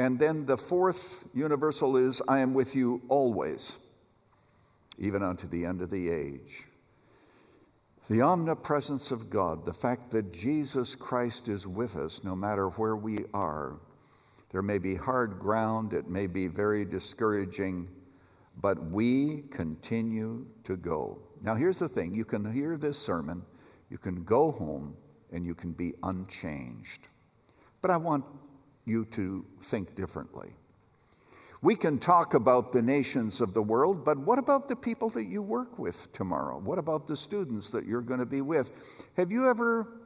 [0.00, 3.86] And then the fourth universal is, I am with you always,
[4.98, 6.64] even unto the end of the age.
[8.10, 12.96] The omnipresence of God, the fact that Jesus Christ is with us no matter where
[12.96, 13.78] we are,
[14.52, 17.88] There may be hard ground, it may be very discouraging,
[18.60, 21.18] but we continue to go.
[21.42, 23.42] Now, here's the thing you can hear this sermon,
[23.92, 24.96] you can go home,
[25.32, 27.08] and you can be unchanged.
[27.82, 28.24] But I want
[28.86, 30.48] you to think differently.
[31.60, 35.24] We can talk about the nations of the world, but what about the people that
[35.24, 36.58] you work with tomorrow?
[36.58, 39.06] What about the students that you're going to be with?
[39.18, 40.00] Have you ever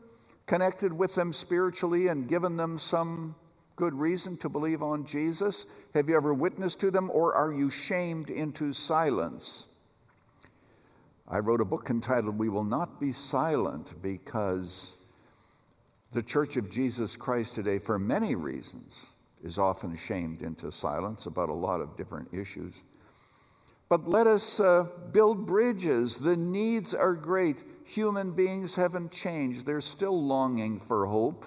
[0.46, 3.36] connected with them spiritually and given them some
[3.76, 5.78] good reason to believe on Jesus?
[5.94, 9.75] Have you ever witnessed to them, or are you shamed into silence?
[11.28, 15.06] I wrote a book entitled We Will Not Be Silent because
[16.12, 19.12] the Church of Jesus Christ today, for many reasons,
[19.42, 22.84] is often shamed into silence about a lot of different issues.
[23.88, 26.20] But let us uh, build bridges.
[26.20, 27.64] The needs are great.
[27.84, 29.66] Human beings haven't changed.
[29.66, 31.44] They're still longing for hope,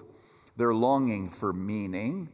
[0.57, 2.27] they're longing for meaning.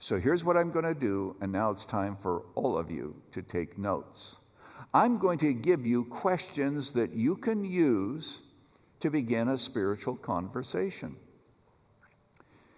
[0.00, 3.14] So here's what I'm going to do, and now it's time for all of you
[3.30, 4.40] to take notes.
[4.94, 8.42] I'm going to give you questions that you can use
[9.00, 11.16] to begin a spiritual conversation.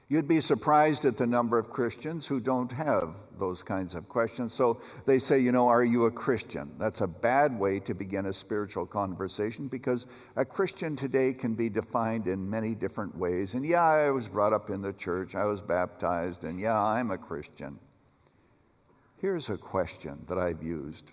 [0.08, 4.52] You'd be surprised at the number of Christians who don't have those kinds of questions.
[4.54, 6.70] So they say, you know, are you a Christian?
[6.78, 10.06] That's a bad way to begin a spiritual conversation because
[10.36, 13.54] a Christian today can be defined in many different ways.
[13.54, 17.10] And yeah, I was brought up in the church, I was baptized, and yeah, I'm
[17.10, 17.76] a Christian.
[19.18, 21.12] Here's a question that I've used,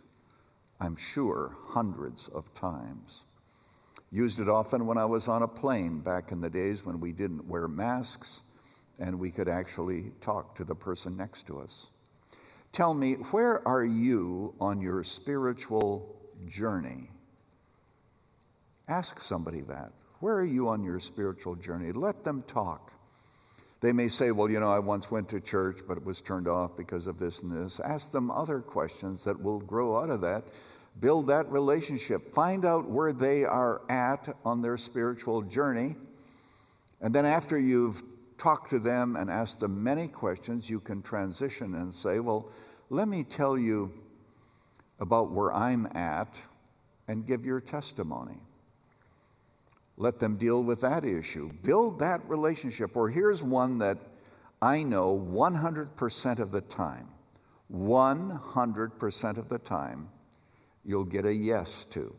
[0.80, 3.26] I'm sure, hundreds of times.
[4.12, 7.12] Used it often when I was on a plane back in the days when we
[7.12, 8.44] didn't wear masks
[9.00, 11.90] and we could actually talk to the person next to us.
[12.72, 16.16] Tell me, where are you on your spiritual
[16.48, 17.10] journey?
[18.88, 19.92] Ask somebody that.
[20.20, 21.92] Where are you on your spiritual journey?
[21.92, 22.94] Let them talk.
[23.84, 26.48] They may say, Well, you know, I once went to church, but it was turned
[26.48, 27.82] off because of this and this.
[27.82, 30.46] Ask them other questions that will grow out of that.
[31.02, 32.34] Build that relationship.
[32.34, 35.96] Find out where they are at on their spiritual journey.
[37.02, 38.02] And then, after you've
[38.38, 42.54] talked to them and asked them many questions, you can transition and say, Well,
[42.90, 43.92] let me tell you
[45.02, 46.42] about where I'm at
[47.10, 48.40] and give your testimony.
[49.98, 51.52] Let them deal with that issue.
[51.62, 52.98] Build that relationship.
[52.98, 53.98] Or here's one that
[54.62, 57.08] I know 100% of the time,
[57.72, 60.10] 100% of the time,
[60.86, 62.16] you'll get a yes to.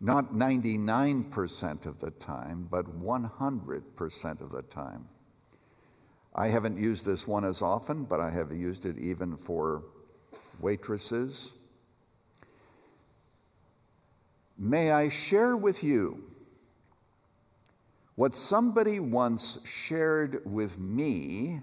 [0.00, 5.08] Not 99% of the time, but 100% of the time.
[6.34, 9.84] I haven't used this one as often, but I have used it even for
[10.60, 11.61] waitresses.
[14.58, 16.22] May I share with you
[18.16, 21.60] what somebody once shared with me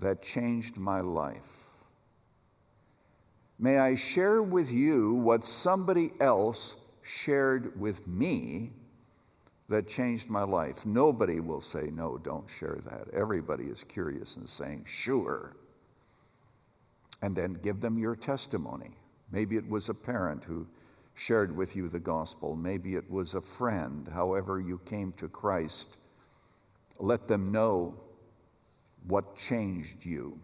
[0.00, 1.64] that changed my life?
[3.58, 8.72] May I share with you what somebody else shared with me
[9.68, 10.84] that changed my life?
[10.84, 13.08] Nobody will say, No, don't share that.
[13.14, 15.56] Everybody is curious and saying, Sure.
[17.22, 18.90] And then give them your testimony.
[19.30, 20.66] Maybe it was a parent who
[21.14, 22.56] shared with you the gospel.
[22.56, 25.98] Maybe it was a friend, however, you came to Christ.
[26.98, 27.94] Let them know
[29.06, 30.38] what changed you.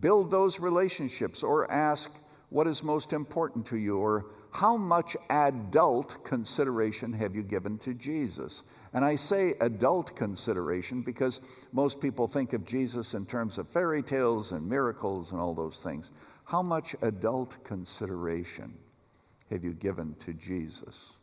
[0.00, 6.24] Build those relationships or ask what is most important to you or how much adult
[6.24, 8.62] consideration have you given to Jesus?
[8.92, 14.02] And I say adult consideration because most people think of Jesus in terms of fairy
[14.02, 16.12] tales and miracles and all those things.
[16.44, 18.72] How much adult consideration
[19.54, 21.16] have you given to Jesus?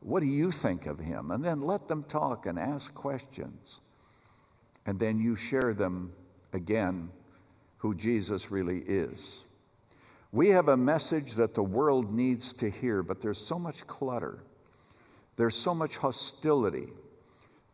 [0.00, 1.30] What do you think of him?
[1.30, 3.80] And then let them talk and ask questions.
[4.84, 6.12] And then you share them
[6.52, 7.08] again
[7.78, 9.46] who Jesus really is.
[10.30, 14.40] We have a message that the world needs to hear, but there's so much clutter.
[15.36, 16.88] There's so much hostility,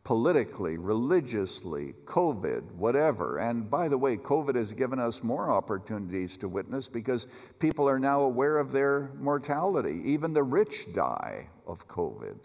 [0.08, 3.36] politically, religiously, COVID, whatever.
[3.36, 7.26] And by the way, COVID has given us more opportunities to witness because
[7.58, 10.00] people are now aware of their mortality.
[10.06, 12.38] Even the rich die of COVID.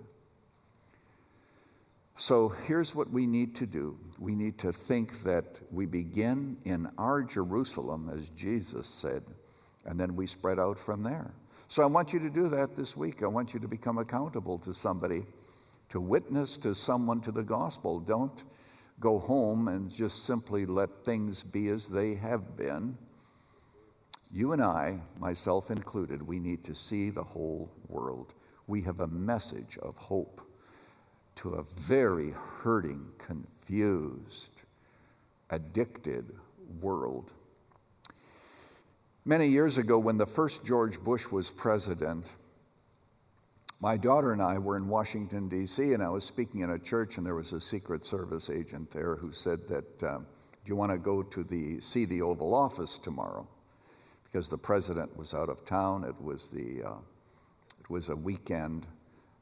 [2.16, 6.92] So here's what we need to do we need to think that we begin in
[6.98, 9.24] our Jerusalem, as Jesus said,
[9.86, 11.32] and then we spread out from there.
[11.70, 13.24] So I want you to do that this week.
[13.24, 15.24] I want you to become accountable to somebody,
[15.94, 18.00] to witness to someone to the gospel.
[18.00, 18.46] Don't
[19.00, 22.98] go home and just simply let things be as they have been.
[24.32, 28.34] You and I, myself included, we need to see the whole world.
[28.66, 30.42] We have a message of hope
[31.36, 34.64] to a very hurting, confused,
[35.52, 36.26] addicted
[36.82, 37.34] world.
[39.26, 42.34] Many years ago, when the first George Bush was president,
[43.84, 47.18] my daughter and I were in Washington, D.C., and I was speaking in a church,
[47.18, 50.26] and there was a Secret Service agent there who said that, um,
[50.64, 53.46] Do you want to go to the, see the Oval Office tomorrow?
[54.24, 56.06] Because the president was out of town.
[56.06, 56.96] It was, the, uh,
[57.78, 58.88] it was a weekend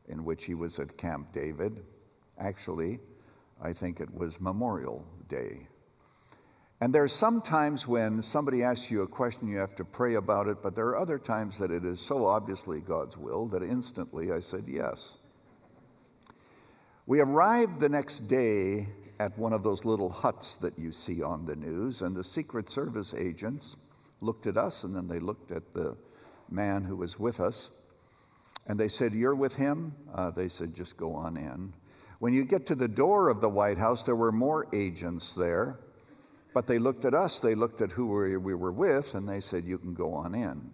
[0.09, 1.83] in which he was at Camp David.
[2.39, 2.99] Actually,
[3.61, 5.67] I think it was Memorial Day.
[6.81, 10.47] And there's some times when somebody asks you a question, you have to pray about
[10.47, 14.31] it, but there are other times that it is so obviously God's will that instantly
[14.31, 15.19] I said yes.
[17.05, 18.87] We arrived the next day
[19.19, 22.67] at one of those little huts that you see on the news, and the Secret
[22.67, 23.77] Service agents
[24.21, 25.95] looked at us and then they looked at the
[26.49, 27.81] man who was with us.
[28.67, 29.93] And they said, You're with him?
[30.15, 31.73] Uh, they said, Just go on in.
[32.17, 35.79] When you get to the door of the White House, there were more agents there.
[36.53, 39.63] But they looked at us, they looked at who we were with, and they said,
[39.63, 40.69] You can go on in.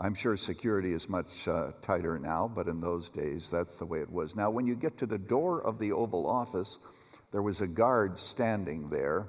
[0.00, 4.00] I'm sure security is much uh, tighter now, but in those days, that's the way
[4.00, 4.36] it was.
[4.36, 6.78] Now, when you get to the door of the Oval Office,
[7.32, 9.28] there was a guard standing there,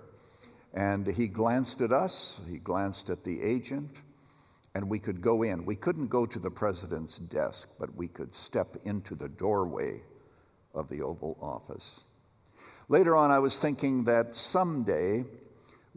[0.76, 4.04] and he glanced at us, he glanced at the agent,
[4.76, 5.66] and we could go in.
[5.66, 10.02] We couldn't go to the president's desk, but we could step into the doorway
[10.76, 12.06] of the Oval Office.
[12.90, 15.26] Later on, I was thinking that someday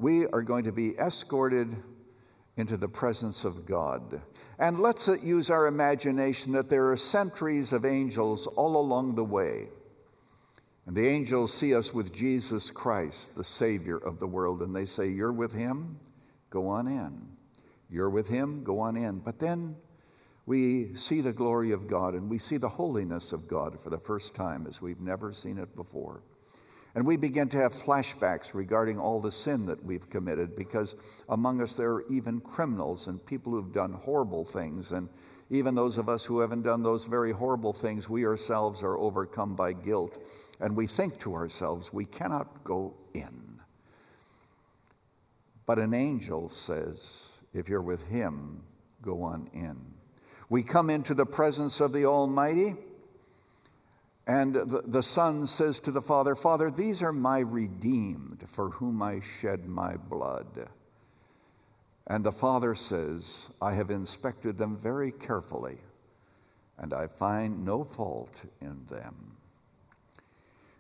[0.03, 1.77] we are going to be escorted
[2.57, 4.21] into the presence of God.
[4.59, 9.25] And let's uh, use our imagination that there are centuries of angels all along the
[9.25, 9.69] way.
[10.87, 14.85] And the angels see us with Jesus Christ, the Savior of the world, and they
[14.85, 15.97] say, You're with Him?
[16.51, 17.29] Go on in.
[17.89, 18.65] You're with Him?
[18.65, 19.21] Go on in.
[19.21, 19.77] But then
[20.47, 23.99] we see the glory of God and we see the holiness of God for the
[23.99, 26.23] first time as we've never seen it before.
[26.95, 30.97] And we begin to have flashbacks regarding all the sin that we've committed because
[31.31, 34.93] among us there are even criminals and people who've done horrible things.
[34.93, 35.09] And
[35.49, 39.55] even those of us who haven't done those very horrible things, we ourselves are overcome
[39.55, 40.19] by guilt.
[40.61, 43.59] And we think to ourselves, we cannot go in.
[45.65, 48.63] But an angel says, if you're with him,
[49.01, 49.79] go on in.
[50.51, 52.75] We come into the presence of the Almighty.
[54.27, 59.03] And the, the Son says to the Father, Father, these are my redeemed for whom
[59.03, 60.69] I shed my blood.
[62.07, 65.79] And the Father says, I have inspected them very carefully,
[66.79, 69.37] and I find no fault in them.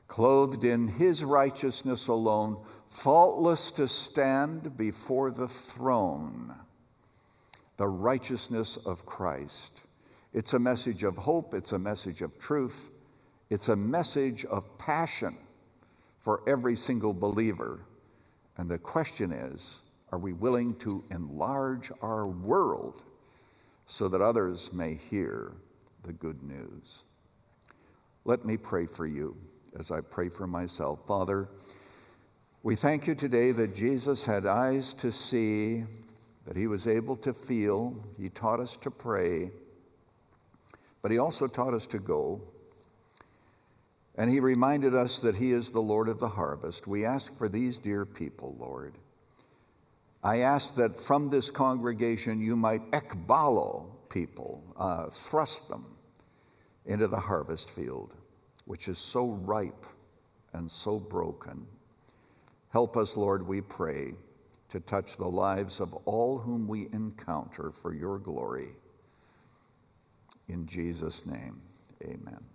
[0.07, 6.55] Clothed in His righteousness alone, faultless to stand before the throne,
[7.76, 9.82] the righteousness of Christ.
[10.32, 12.91] It's a message of hope, it's a message of truth.
[13.53, 15.36] It's a message of passion
[16.20, 17.80] for every single believer.
[18.57, 23.05] And the question is are we willing to enlarge our world
[23.84, 25.53] so that others may hear
[26.03, 27.05] the good news?
[28.24, 29.36] Let me pray for you
[29.78, 31.07] as I pray for myself.
[31.07, 31.46] Father,
[32.62, 35.84] we thank you today that Jesus had eyes to see,
[36.46, 38.03] that he was able to feel.
[38.18, 39.50] He taught us to pray,
[41.03, 42.40] but he also taught us to go
[44.17, 46.87] and he reminded us that he is the Lord of the harvest.
[46.87, 48.99] We ask for these dear people, Lord.
[50.23, 55.97] I ask that from this congregation you might ekbalo people, uh, thrust them
[56.87, 58.15] into the harvest field,
[58.67, 59.87] which is so ripe
[60.53, 61.67] and so broken.
[62.71, 64.13] Help us, Lord, we pray,
[64.69, 68.69] to touch the lives of all whom we encounter for your glory.
[70.49, 71.61] In Jesus' name,
[72.03, 72.51] amen.